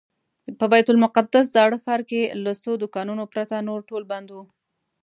[0.59, 4.37] په بیت المقدس زاړه ښار کې له څو دوکانونو پرته نور ټول بند و.